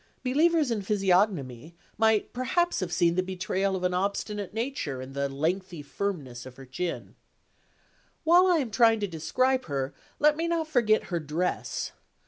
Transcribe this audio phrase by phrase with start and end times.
[0.23, 5.29] Believers in physiognomy might perhaps have seen the betrayal of an obstinate nature in the
[5.29, 7.13] lengthy firmness of her chin.
[8.23, 11.91] While I am trying to describe her, let me not forget her dress.